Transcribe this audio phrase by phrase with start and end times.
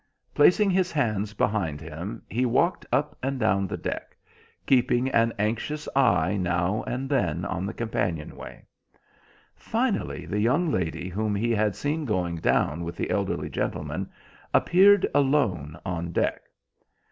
[0.33, 4.17] Placing his hands behind him he walked up and down the deck,
[4.65, 8.65] keeping an anxious eye now and then on the companion way.
[9.55, 14.09] Finally, the young lady whom he had seen going down with the elderly gentleman
[14.55, 16.41] appeared alone on deck.